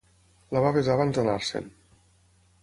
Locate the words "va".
0.63-0.71